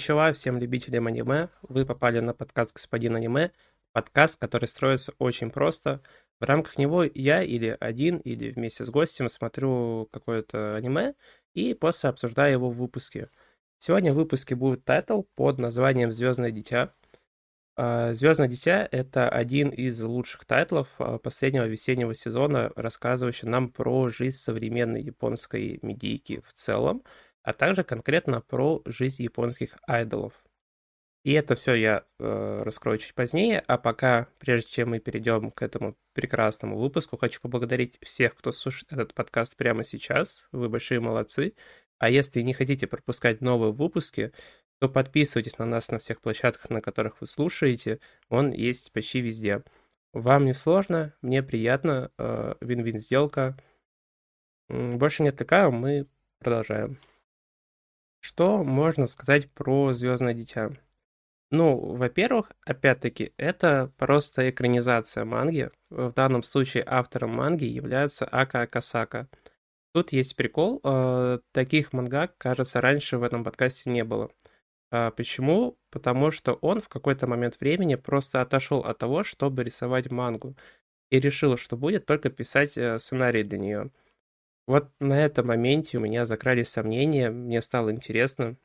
[0.00, 1.50] こんにちは всем любителям аниме.
[1.60, 3.50] Вы попали на подкаст «Господин аниме».
[3.92, 6.00] Подкаст, который строится очень просто.
[6.40, 11.12] В рамках него я или один, или вместе с гостем смотрю какое-то аниме
[11.52, 13.28] и после обсуждаю его в выпуске.
[13.76, 16.94] Сегодня в выпуске будет тайтл под названием «Звездное дитя».
[17.76, 24.08] А, «Звездное дитя»— это один из лучших тайтлов а, последнего весеннего сезона, рассказывающий нам про
[24.08, 27.02] жизнь современной японской медийки в целом,
[27.42, 30.32] а также конкретно про жизнь японских айдолов.
[31.22, 35.60] И это все я э, раскрою чуть позднее, а пока, прежде чем мы перейдем к
[35.60, 40.48] этому прекрасному выпуску, хочу поблагодарить всех, кто слушает этот подкаст прямо сейчас.
[40.50, 41.54] Вы большие молодцы.
[41.98, 44.32] А если не хотите пропускать новые выпуски,
[44.78, 48.00] то подписывайтесь на нас на всех площадках, на которых вы слушаете.
[48.30, 49.62] Он есть почти везде.
[50.14, 52.10] Вам не сложно, мне приятно.
[52.16, 53.58] Э, вин-вин сделка.
[54.70, 56.06] Больше нет такая, мы
[56.38, 56.98] продолжаем.
[58.20, 60.70] Что можно сказать про Звездное дитя?
[61.50, 65.70] Ну, во-первых, опять-таки, это просто экранизация манги.
[65.88, 69.28] В данном случае автором манги является Ака Акасака.
[69.92, 70.80] Тут есть прикол.
[70.84, 74.30] Э, таких мангак, кажется, раньше в этом подкасте не было.
[74.92, 75.78] А почему?
[75.90, 80.56] Потому что он в какой-то момент времени просто отошел от того, чтобы рисовать мангу.
[81.10, 83.90] И решил, что будет только писать э, сценарий для нее.
[84.66, 88.56] Вот на этом моменте у меня закрались сомнения, мне стало интересно.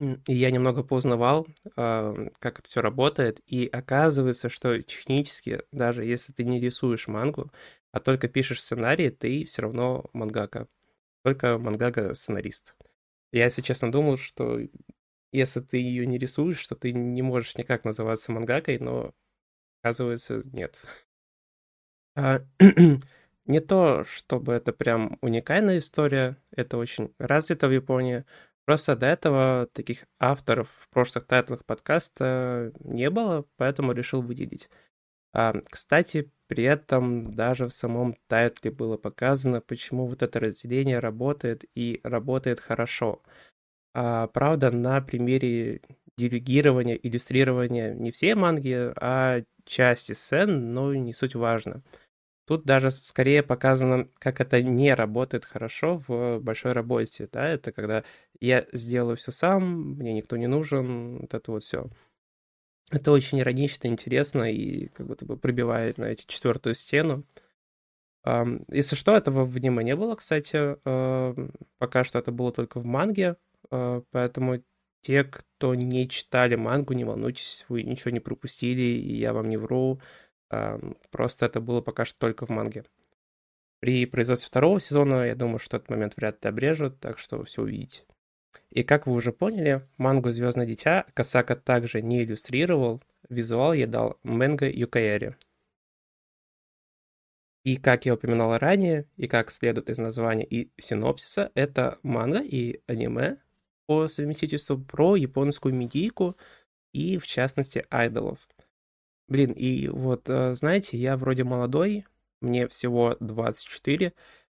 [0.00, 6.32] И я немного поузнавал, а, как это все работает, и оказывается, что технически, даже если
[6.32, 7.50] ты не рисуешь мангу,
[7.90, 10.68] а только пишешь сценарий, ты все равно мангака.
[11.24, 12.76] Только мангага-сценарист.
[13.32, 14.60] Я, если честно, думал, что
[15.32, 19.14] если ты ее не рисуешь, что ты не можешь никак называться мангакой, но
[19.82, 20.80] оказывается, нет.
[23.48, 28.24] Не то, чтобы это прям уникальная история, это очень развито в Японии.
[28.66, 34.68] Просто до этого таких авторов в прошлых тайтлах подкаста не было, поэтому решил выделить.
[35.34, 41.64] А, кстати, при этом даже в самом тайтле было показано, почему вот это разделение работает
[41.74, 43.22] и работает хорошо.
[43.94, 45.82] А, правда, на примере
[46.18, 51.82] делегирования, иллюстрирования не все манги, а части сцен, но не суть важно.
[52.48, 58.04] Тут даже скорее показано, как это не работает хорошо в большой работе, да, это когда
[58.40, 61.90] я сделаю все сам, мне никто не нужен, вот это вот все.
[62.90, 67.26] Это очень иронично, интересно и как будто бы пробивает, знаете, четвертую стену.
[68.24, 70.76] Если что, этого в аниме не было, кстати.
[71.76, 73.36] Пока что это было только в манге,
[73.70, 74.62] а, поэтому
[75.02, 79.58] те, кто не читали мангу, не волнуйтесь, вы ничего не пропустили, и я вам не
[79.58, 80.00] вру.
[81.10, 82.84] Просто это было пока что только в манге.
[83.80, 87.62] При производстве второго сезона, я думаю, что этот момент вряд ли обрежут, так что все
[87.62, 88.04] увидите.
[88.70, 94.18] И как вы уже поняли, мангу «Звездное дитя» Касака также не иллюстрировал, визуал я дал
[94.24, 95.36] Мэнго Юкаэри.
[97.64, 102.80] И как я упоминал ранее, и как следует из названия и синопсиса, это манга и
[102.86, 103.36] аниме
[103.86, 106.36] по совместительству про японскую медийку
[106.92, 108.48] и, в частности, айдолов–
[109.28, 112.06] Блин, и вот, э, знаете, я вроде молодой,
[112.40, 114.12] мне всего 24,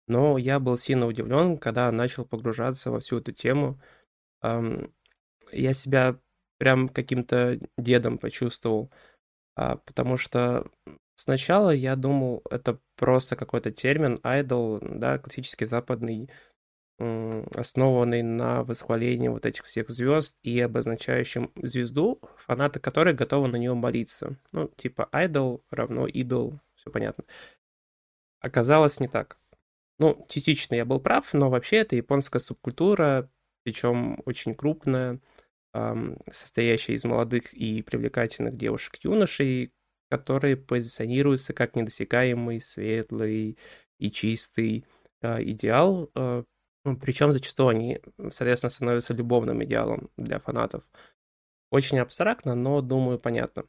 [0.08, 3.80] но я был сильно удивлен, когда начал погружаться во всю эту тему.
[5.52, 6.18] Я себя
[6.58, 8.90] прям каким-то дедом почувствовал,
[9.56, 10.66] а, потому что
[11.16, 16.30] сначала я думал, это просто какой-то термин, айдол, да, классический западный
[16.98, 23.74] основанный на восхвалении вот этих всех звезд и обозначающим звезду, фанаты которой готовы на нее
[23.74, 24.36] молиться.
[24.52, 27.24] Ну, типа idol равно идол, все понятно.
[28.40, 29.36] Оказалось не так.
[29.98, 33.30] Ну, частично я был прав, но вообще это японская субкультура,
[33.64, 35.20] причем очень крупная,
[36.30, 39.72] состоящая из молодых и привлекательных девушек-юношей,
[40.08, 43.58] которые позиционируются как недосягаемый, светлый
[43.98, 44.84] и чистый
[45.20, 46.44] а, идеал, а,
[47.00, 50.84] Причем зачастую они, соответственно, становятся любовным идеалом для фанатов.
[51.70, 53.64] Очень абстрактно, но, думаю, понятно.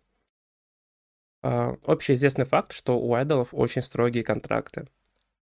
[1.42, 4.88] А, общеизвестный факт, что у айдолов очень строгие контракты.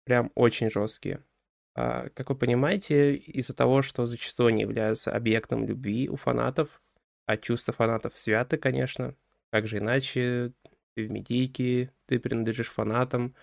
[0.03, 1.23] Прям очень жесткие.
[1.75, 6.81] А, как вы понимаете, из-за того, что зачастую они являются объектом любви у фанатов,
[7.25, 9.15] а чувства фанатов святы, конечно,
[9.51, 10.53] как же иначе,
[10.95, 13.35] ты в медийке, ты принадлежишь фанатам,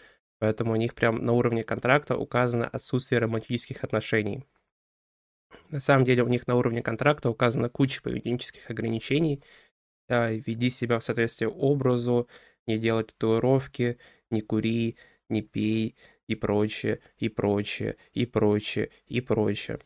[0.44, 4.44] Поэтому у них прям на уровне контракта указано отсутствие романтических отношений.
[5.70, 9.42] На самом деле у них на уровне контракта указана куча поведенческих ограничений.
[10.06, 12.28] Да, веди себя в соответствии образу,
[12.66, 13.96] не делай татуировки,
[14.30, 14.98] не кури,
[15.30, 15.96] не пей
[16.26, 19.78] и прочее, и прочее, и прочее, и прочее.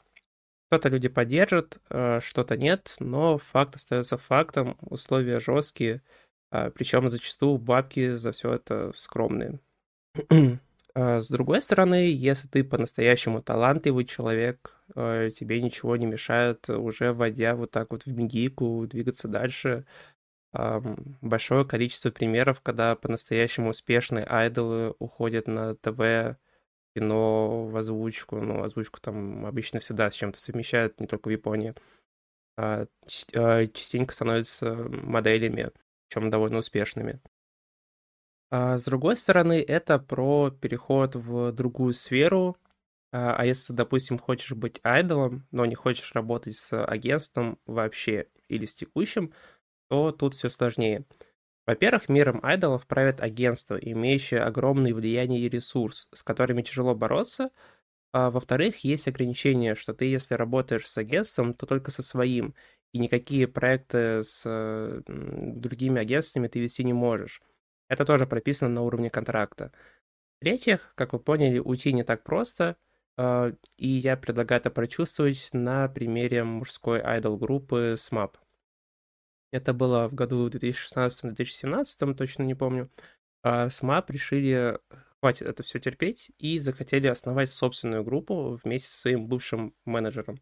[0.66, 6.02] Что-то люди поддержат, э, что-то нет, но факт остается фактом, условия жесткие,
[6.50, 9.60] а, причем зачастую бабки за все это скромные.
[10.94, 17.12] А, с другой стороны, если ты по-настоящему талантливый человек, э, тебе ничего не мешает, уже
[17.12, 19.84] войдя вот так вот в медийку, двигаться дальше.
[21.20, 26.38] Большое количество примеров, когда по-настоящему успешные айдолы уходят на ТВ,
[26.96, 28.40] кино, в озвучку.
[28.40, 31.74] Ну, озвучку там обычно всегда с чем-то совмещают, не только в Японии.
[32.56, 32.86] А,
[33.34, 35.70] а, частенько становятся моделями,
[36.08, 37.20] причем довольно успешными.
[38.50, 42.56] А с другой стороны, это про переход в другую сферу.
[43.12, 48.66] А, а если, допустим, хочешь быть айдолом, но не хочешь работать с агентством вообще или
[48.66, 49.32] с текущим,
[49.90, 51.06] то тут все сложнее.
[51.66, 57.50] Во-первых, миром айдолов правят агентства, имеющие огромное влияние и ресурс, с которыми тяжело бороться.
[58.12, 62.54] А во-вторых, есть ограничение, что ты, если работаешь с агентством, то только со своим,
[62.92, 67.42] и никакие проекты с другими агентствами ты вести не можешь.
[67.88, 69.72] Это тоже прописано на уровне контракта.
[70.40, 72.76] В-третьих, как вы поняли, уйти не так просто,
[73.16, 78.36] а, и я предлагаю это прочувствовать на примере мужской айдол-группы SMAP.
[79.50, 82.90] Это было в году 2016-2017, точно не помню.
[83.42, 84.78] А СМАП решили,
[85.20, 90.38] хватит это все терпеть, и захотели основать собственную группу вместе со своим бывшим менеджером.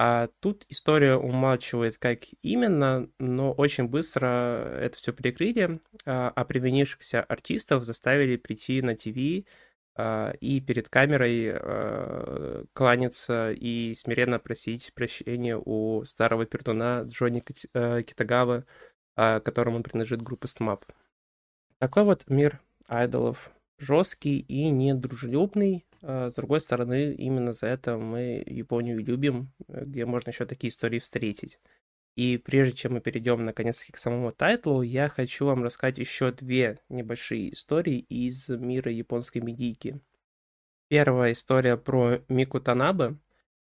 [0.00, 7.20] А тут история умалчивает, как именно, но очень быстро это все перекрыли, а, а привинившихся
[7.20, 9.44] артистов заставили прийти на ТВ
[9.96, 17.42] а, и перед камерой а, кланяться и смиренно просить прощения у старого пердуна Джонни
[17.74, 18.64] а, Китагава,
[19.16, 20.82] которому он принадлежит группа SMAP.
[21.78, 25.84] Такой вот мир айдолов жесткий и недружелюбный.
[26.00, 31.58] С другой стороны, именно за это мы Японию любим, где можно еще такие истории встретить.
[32.18, 36.80] И прежде чем мы перейдем наконец-таки к самому тайтлу, я хочу вам рассказать еще две
[36.88, 40.00] небольшие истории из мира японской медийки.
[40.88, 43.18] Первая история про Мику Танабе.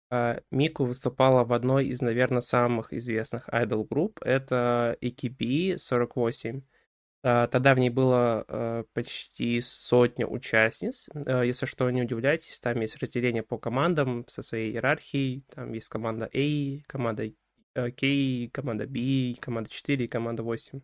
[0.09, 4.19] А, Мику выступала в одной из, наверное, самых известных айдол групп.
[4.23, 6.61] Это EKB 48.
[6.61, 6.78] А,
[7.23, 11.09] тогда в ней было а, почти сотня участниц.
[11.15, 15.45] Если что, не удивляйтесь, там есть разделение по командам со своей иерархией.
[15.55, 17.31] Там есть команда A, команда
[17.75, 20.81] K, команда B, команда 4 и команда 8.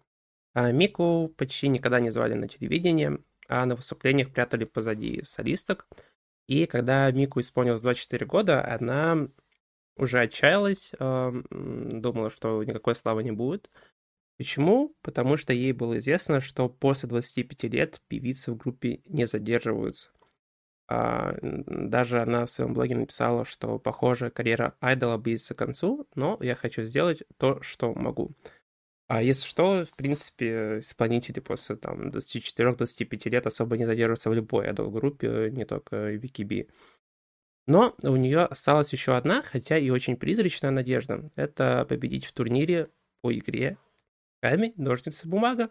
[0.55, 5.89] А Мику почти никогда не звали на телевидение, а на выступлениях прятали позади солисток.
[6.47, 9.29] И когда Мику исполнилось 24 года, она
[9.97, 13.71] уже отчаялась, думала, что никакой славы не будет.
[14.37, 14.97] Почему?
[15.03, 20.11] Потому что ей было известно, что после 25 лет певицы в группе не задерживаются.
[20.87, 26.37] А, даже она в своем блоге написала, что, похоже, карьера айдола близится к концу, но
[26.41, 28.33] я хочу сделать то, что могу.
[29.07, 34.67] А если что, в принципе, исполнители после там 24-25 лет особо не задерживаются в любой
[34.67, 36.69] айдол-группе, не только в VKB.
[37.67, 41.31] Но у нее осталась еще одна, хотя и очень призрачная надежда.
[41.37, 42.91] Это победить в турнире
[43.23, 43.79] по игре
[44.45, 45.71] камень, ножницы, бумага.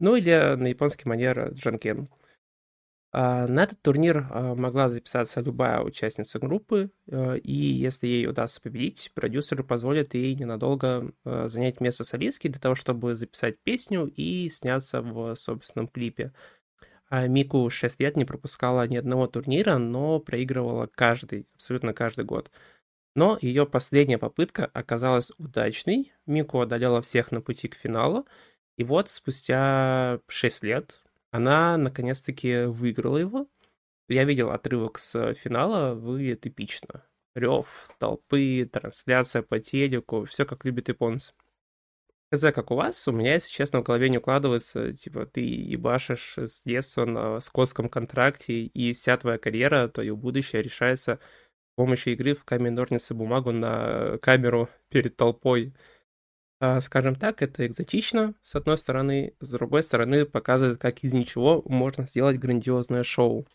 [0.00, 2.08] Ну или на японский манер джанкен.
[3.10, 8.60] А, на этот турнир а, могла записаться любая участница группы, а, и если ей удастся
[8.60, 15.00] победить, продюсеры позволят ей ненадолго занять место солистки для того, чтобы записать песню и сняться
[15.00, 16.34] в собственном клипе.
[17.10, 22.50] Мику 6 лет не пропускала ни одного турнира, но проигрывала каждый, абсолютно каждый год.
[23.16, 26.12] Но ее последняя попытка оказалась удачной.
[26.26, 28.26] Мику одолела всех на пути к финалу.
[28.76, 33.48] И вот спустя 6 лет, она наконец-таки выиграла его.
[34.08, 37.04] Я видел отрывок с финала, выглядит эпично.
[37.34, 41.32] Рев, толпы, трансляция по телеку, все как любят японцы.
[42.32, 46.36] Хз, как у вас, у меня, если честно, в голове не укладывается, типа, ты ебашишь
[46.36, 51.20] с детства на скотском контракте, и вся твоя карьера, твое будущее решается
[51.76, 55.74] помощью игры в камень, ножницы, бумагу на камеру перед толпой.
[56.58, 61.62] А, скажем так, это экзотично, с одной стороны, с другой стороны, показывает, как из ничего
[61.66, 63.46] можно сделать грандиозное шоу.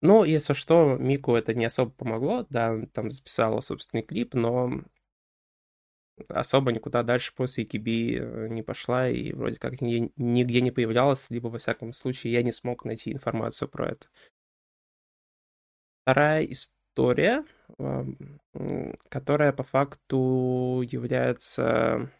[0.00, 4.84] Но, если что, Мику это не особо помогло, да, он там записала собственный клип, но
[6.28, 11.48] особо никуда дальше после EKB э, не пошла и вроде как нигде, не появлялась, либо,
[11.48, 14.06] во всяком случае, я не смог найти информацию про это.
[16.02, 16.42] Вторая
[16.98, 17.44] история
[19.08, 22.10] которая по факту является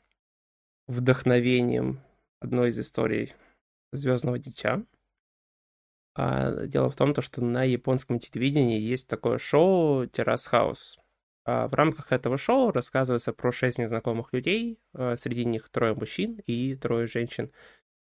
[0.87, 2.00] вдохновением
[2.40, 3.35] одной из историй
[3.92, 4.85] Звездного дитя.
[6.14, 10.99] А дело в том, что на японском телевидении есть такое шоу Террас Хаус.
[11.44, 16.40] А в рамках этого шоу рассказывается про шесть незнакомых людей, а, среди них трое мужчин
[16.47, 17.50] и трое женщин,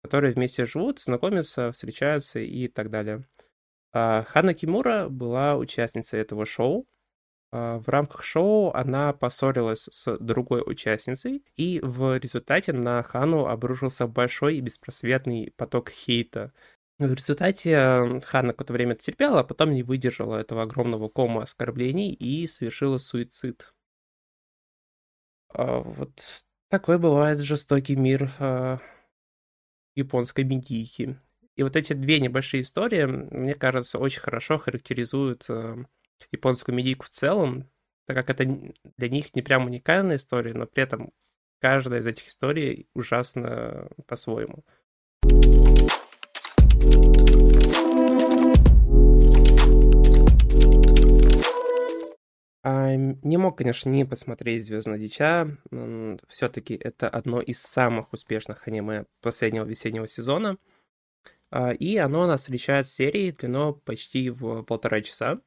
[0.04, 3.24] которые вместе живут, знакомятся, встречаются и так далее.
[4.00, 6.86] А, Хана Кимура была участницей этого шоу.
[7.52, 14.58] В рамках шоу она поссорилась с другой участницей, и в результате на Хану обрушился большой
[14.58, 16.54] и беспросветный поток хейта.
[17.00, 22.46] В результате Ханна какое-то время терпела, а потом не выдержала этого огромного кома оскорблений и
[22.46, 23.74] совершила суицид.
[25.54, 28.30] Вот такой бывает жестокий мир
[29.96, 31.18] японской медийки.
[31.58, 35.86] И вот эти две небольшие истории, мне кажется, очень хорошо характеризуют э,
[36.32, 37.68] японскую медийку в целом,
[38.06, 38.46] так как это
[38.96, 41.12] для них не прям уникальная история, но при этом
[41.60, 44.64] каждая из этих историй ужасно по-своему.
[52.62, 55.48] А, не мог, конечно, не посмотреть «Звездное дитя».
[56.30, 60.58] Все-таки это одно из самых успешных аниме последнего весеннего сезона.
[61.50, 65.40] А, и оно нас встречает серией длиной почти в полтора часа.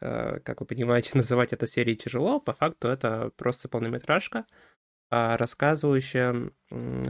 [0.00, 2.40] А, как вы понимаете, называть это серией тяжело.
[2.40, 4.46] По факту это просто полнометражка,
[5.10, 6.50] рассказывающая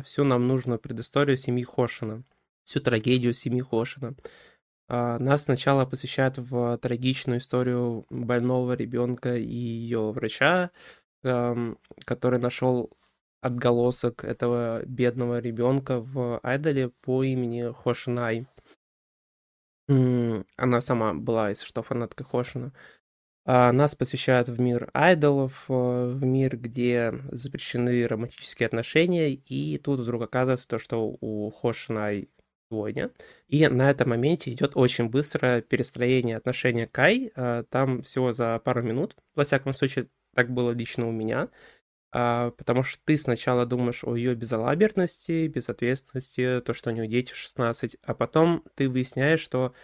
[0.04, 2.24] всю нам нужную предысторию семьи Хошина,
[2.62, 4.14] всю трагедию семьи Хошина.
[4.88, 10.70] А, нас сначала посвящают в трагичную историю больного ребенка и ее врача,
[11.22, 12.90] который нашел
[13.44, 18.46] отголосок этого бедного ребенка в айдоле по имени Хошинай.
[19.86, 22.72] Она сама была, если что, фанаткой Хошина.
[23.46, 25.72] А, нас посвящают в мир айдолов, э,
[26.14, 32.30] в мир, где запрещены романтические отношения, и тут вдруг оказывается то, что у Хошинай
[32.70, 33.10] сегодня.
[33.48, 37.30] И на этом моменте идет очень быстрое перестроение отношения Кай.
[37.36, 39.16] А, там всего за пару минут.
[39.34, 41.50] Во всяком случае, так было лично у меня.
[42.16, 47.32] А, потому что ты сначала думаешь о ее безалаберности, безответственности, то, что у нее дети
[47.32, 49.74] в 16, а потом ты выясняешь, что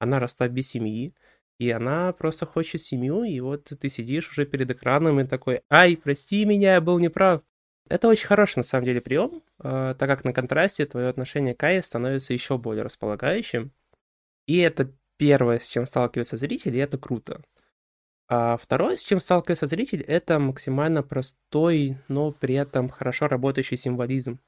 [0.00, 1.14] она росла без семьи,
[1.60, 5.96] и она просто хочет семью, и вот ты сидишь уже перед экраном и такой, ай,
[5.96, 7.42] прости меня, я был неправ.
[7.88, 11.60] Это очень хороший, на самом деле, прием, э, так как на контрасте твое отношение к
[11.60, 13.70] Кае становится еще более располагающим.
[14.46, 17.42] И это первое, с чем сталкивается зритель, и это круто.
[18.28, 24.40] А второе, с чем сталкивается зритель, это максимально простой, но при этом хорошо работающий символизм.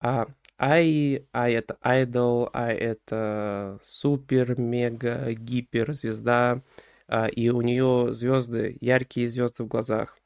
[0.00, 0.26] А
[0.58, 6.62] Ай, Ай это айдол, Ай это супер, мега, гипер звезда,
[7.08, 10.18] а, и у нее звезды, яркие звезды в глазах.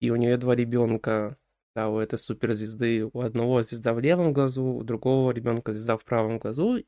[0.00, 1.38] И у нее два ребенка,
[1.74, 6.04] да, у этой суперзвезды, у одного звезда в левом глазу, у другого ребенка звезда в
[6.04, 6.82] правом глазу.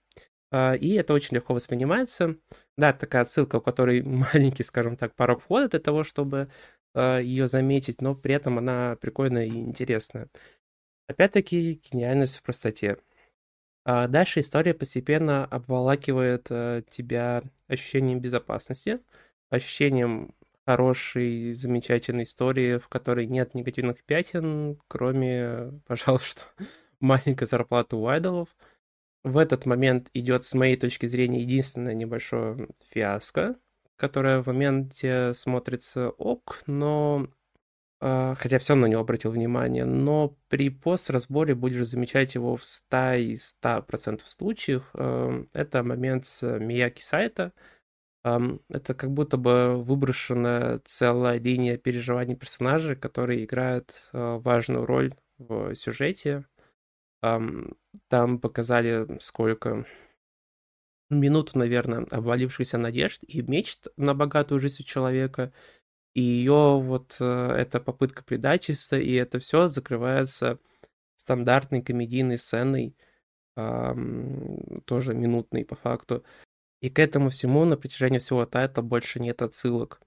[0.50, 2.36] А, и это очень легко воспринимается.
[2.76, 4.02] Да, такая отсылка, у которой
[4.34, 6.48] маленький, скажем так, порог входа для того, чтобы
[6.94, 10.28] а, ее заметить, но при этом она прикольная и интересная.
[11.08, 12.98] Опять-таки, гениальность в простоте.
[13.84, 16.44] А дальше история постепенно обволакивает
[16.88, 18.98] тебя ощущением безопасности,
[19.48, 20.34] ощущением
[20.66, 26.42] хорошей, замечательной истории, в которой нет негативных пятен, кроме, пожалуйста,
[27.00, 28.48] маленькой зарплаты у айдолов.
[29.26, 33.56] В этот момент идет, с моей точки зрения, единственное небольшое фиаско,
[33.96, 37.28] которое в моменте смотрится ок, но
[37.98, 43.14] Uh, хотя все на него обратил внимание, но при пост-разборе будешь замечать его в 100
[43.14, 44.90] и 100% случаев.
[44.92, 47.54] Uh, это момент с Мияки Сайта,
[48.22, 55.74] это как будто бы выброшена целая линия переживаний персонажей, которые играют э, важную роль в
[55.74, 56.44] сюжете.
[58.08, 59.86] Там показали сколько
[61.10, 65.52] минуту, наверное, обвалившихся надежд и мечт на богатую жизнь у человека.
[66.14, 70.58] И ее вот э, эта попытка предательства, и это все закрывается
[71.16, 72.94] стандартной комедийной сценой,
[73.56, 76.22] тоже минутной по факту.
[76.82, 80.00] И к этому всему на протяжении всего тайтла больше нет отсылок.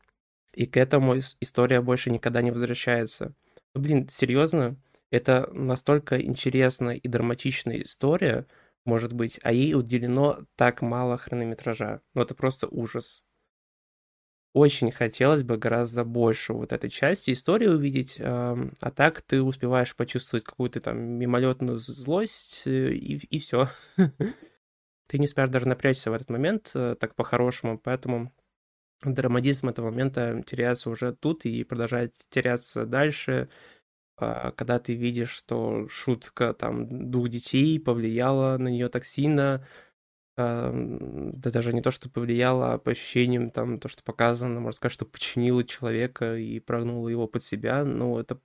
[0.53, 3.33] И к этому история больше никогда не возвращается.
[3.73, 4.77] Блин, серьезно?
[5.11, 8.45] Это настолько интересная и драматичная история,
[8.85, 12.01] может быть, а ей уделено так мало хронометража.
[12.13, 13.25] Ну, это просто ужас.
[14.53, 18.57] Очень хотелось бы гораздо больше вот этой части истории увидеть, а
[18.95, 23.67] так ты успеваешь почувствовать какую-то там мимолетную злость, э, и, и все.
[25.07, 28.31] ты не успеешь даже напрячься в этот момент э, так по-хорошему, поэтому
[29.03, 33.49] драматизм этого момента теряется уже тут и продолжает теряться дальше,
[34.19, 39.65] когда ты видишь, что шутка там двух детей повлияла на нее так сильно,
[40.37, 44.71] а, да даже не то, что повлияло, а по ощущениям, там, то, что показано, можно
[44.71, 48.39] сказать, что починило человека и прогнуло его под себя, ну, это,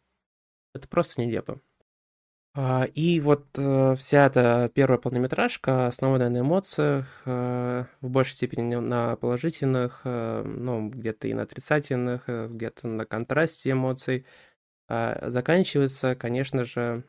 [0.74, 1.60] это просто нелепо.
[2.56, 8.76] А, и вот э, вся эта первая полнометражка основана на эмоциях, э, в большей степени
[8.76, 14.24] на положительных, э, ну, где-то и на отрицательных, где-то на контрасте эмоций.
[14.88, 17.04] А заканчивается, конечно же,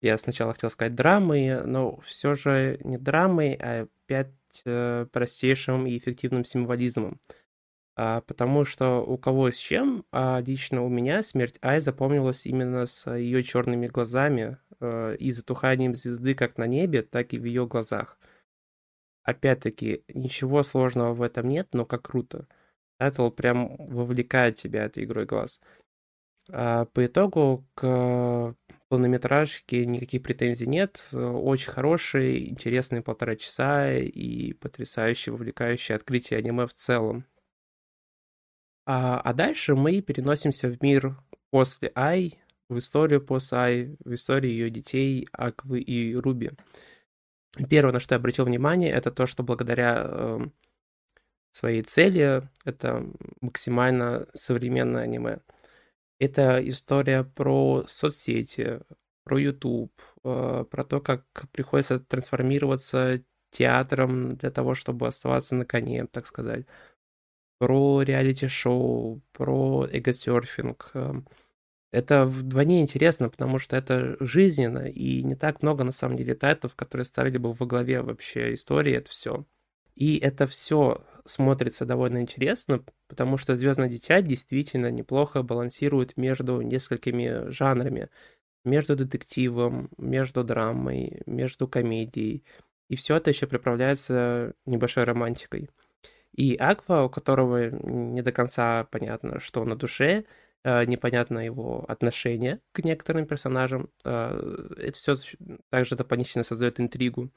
[0.00, 4.32] я сначала хотел сказать драмой, но все же не драмой, а опять
[5.12, 7.20] простейшим и эффективным символизмом.
[7.96, 12.86] А, потому что у кого с чем, а лично у меня смерть Ай запомнилась именно
[12.86, 17.66] с ее черными глазами э, и затуханием звезды как на небе, так и в ее
[17.66, 18.18] глазах.
[19.22, 22.46] Опять-таки, ничего сложного в этом нет, но как круто.
[22.98, 25.60] Тайтл прям вовлекает тебя этой игрой глаз.
[26.52, 28.54] А по итогу к
[28.88, 31.08] полнометражке никаких претензий нет.
[31.12, 37.24] Очень хороший, интересный полтора часа и потрясающее, вовлекающее открытие аниме в целом.
[38.86, 41.16] А, а дальше мы переносимся в мир
[41.50, 46.50] после Ай, в историю после Ай, в историю ее детей Аквы и Руби.
[47.68, 50.40] Первое, на что я обратил внимание, это то, что благодаря э,
[51.52, 53.06] своей цели это
[53.40, 55.38] максимально современное аниме.
[56.20, 58.80] Это история про соцсети,
[59.24, 66.06] про YouTube, э, про то, как приходится трансформироваться театром для того, чтобы оставаться на коне,
[66.06, 66.66] так сказать
[67.58, 70.90] про реалити-шоу, про эгосерфинг.
[70.94, 71.26] Эм,
[71.92, 76.76] это вдвойне интересно, потому что это жизненно, и не так много, на самом деле, тайтов,
[76.76, 79.46] которые ставили бы во главе вообще истории это все.
[79.94, 87.50] И это все смотрится довольно интересно, потому что Звездное дитя действительно неплохо балансирует между несколькими
[87.50, 88.08] жанрами.
[88.64, 92.44] Между детективом, между драмой, между комедией.
[92.88, 95.70] И все это еще приправляется небольшой романтикой.
[96.32, 100.24] И Аква, у которого не до конца понятно, что на душе,
[100.62, 103.90] э, непонятно его отношение к некоторым персонажам.
[104.04, 105.14] Э, это все
[105.70, 107.30] также дополнительно создает интригу.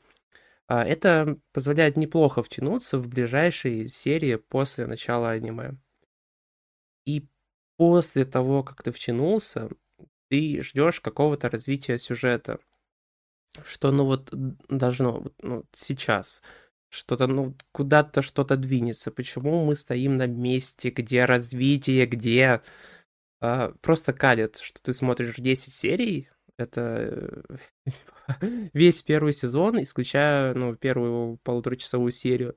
[0.68, 5.78] А, это позволяет неплохо втянуться в ближайшие серии после начала аниме.
[7.06, 7.28] И
[7.78, 9.70] после того, как ты втянулся,
[10.30, 12.60] ты ждешь какого-то развития сюжета.
[13.64, 14.30] Что, ну вот,
[14.70, 16.42] должно, ну, сейчас
[16.90, 19.12] что-то, ну, куда-то что-то двинется.
[19.12, 22.62] Почему мы стоим на месте, где развитие, где...
[23.42, 27.44] А, просто калит, что ты смотришь 10 серий, это
[28.74, 32.56] весь первый сезон, исключая, ну, первую полуторачасовую серию.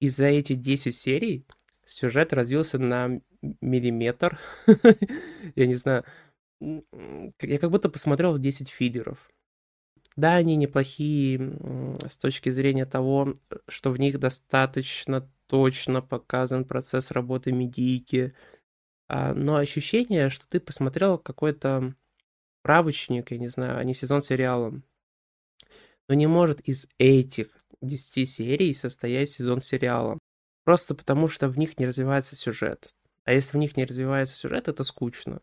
[0.00, 1.46] И за эти 10 серий
[1.84, 3.20] сюжет развился на
[3.60, 4.38] миллиметр.
[5.56, 6.04] Я не знаю.
[6.60, 9.30] Я как будто посмотрел 10 фидеров.
[10.16, 11.56] Да, они неплохие
[12.08, 13.34] с точки зрения того,
[13.68, 18.34] что в них достаточно точно показан процесс работы медийки,
[19.08, 21.94] а, но ощущение, что ты посмотрел какой-то
[22.68, 24.78] правочник, я не знаю, а не сезон сериала.
[26.06, 27.48] Но не может из этих
[27.80, 30.18] 10 серий состоять сезон сериала.
[30.64, 32.90] Просто потому, что в них не развивается сюжет.
[33.24, 35.40] А если в них не развивается сюжет, это скучно.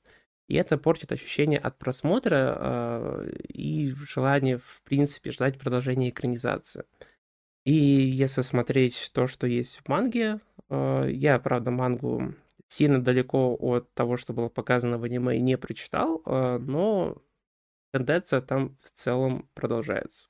[0.48, 6.84] И это портит ощущение от просмотра э, и желание, в принципе, ждать продолжения экранизации.
[7.64, 12.36] И если смотреть то, что есть в манге, э, я, правда, мангу
[12.68, 17.22] сильно далеко от того, что было показано в аниме, не прочитал, э, но
[17.92, 20.28] тенденция там в целом продолжается.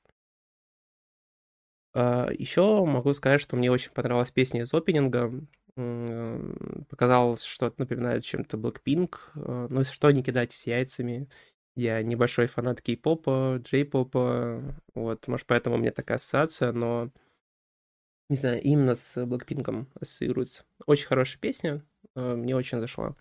[1.94, 5.32] Э, еще могу сказать, что мне очень понравилась песня из опенинга
[6.88, 9.16] показалось, что это напоминает чем-то Blackpink.
[9.34, 11.28] Э, ну, если что, не кидайтесь яйцами.
[11.74, 14.62] Я небольшой фанат кей-попа, джей-попа,
[14.94, 17.10] вот, может, поэтому у меня такая ассоциация, но,
[18.28, 20.64] не знаю, именно с Blackpink ассоциируется.
[20.86, 21.82] Очень хорошая песня,
[22.14, 23.14] э, мне очень зашла.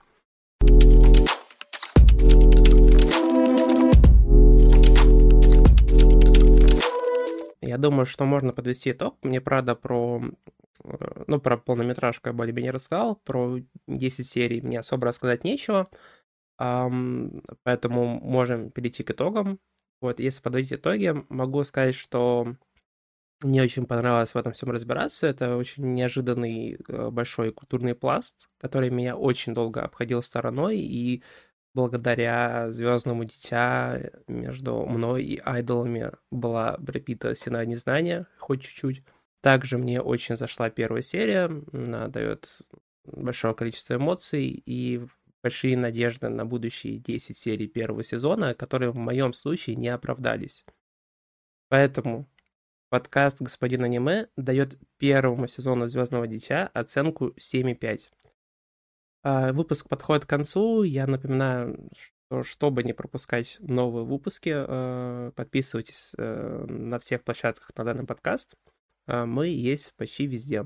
[7.62, 9.18] Я думаю, что можно подвести итог.
[9.24, 10.22] Мне, правда, про
[10.86, 15.88] Э, ну, про полнометражку я более-менее рассказал, про 10 серий мне особо рассказать нечего,
[16.58, 19.60] поэтому можем перейти к итогам.
[20.02, 22.56] Вот, если подводить итоги, могу сказать, что
[23.42, 25.28] мне очень понравилось в этом всем разбираться.
[25.28, 31.22] Это очень неожиданный э, большой культурный пласт, который меня очень долго обходил стороной, и
[31.74, 39.04] благодаря Звездному дитя между мной и айдолами была припита стена незнания, хоть чуть-чуть.
[39.42, 42.62] Также мне очень зашла первая серия, она дает
[43.04, 45.06] большое количество эмоций и
[45.44, 50.66] большие надежды на будущие 10 серий первого сезона, которые в моем случае не оправдались.
[51.70, 52.28] Поэтому
[52.90, 58.12] Подкаст «Господин аниме» дает первому сезону «Звездного дитя» оценку 7,5.
[59.24, 60.84] А, выпуск подходит к концу.
[60.84, 67.84] Я напоминаю, что чтобы не пропускать новые выпуски, э, подписывайтесь э, на всех площадках на
[67.84, 68.56] данный подкаст.
[69.08, 70.66] А, мы есть почти везде.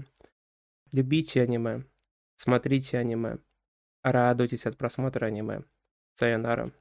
[0.92, 1.86] Любите аниме,
[2.36, 3.38] смотрите аниме,
[4.04, 5.64] радуйтесь от просмотра аниме.
[6.20, 6.72] Sayonara.